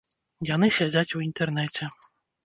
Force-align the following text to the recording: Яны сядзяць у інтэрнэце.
Яны 0.49 0.69
сядзяць 0.77 1.15
у 1.19 1.21
інтэрнэце. 1.25 1.91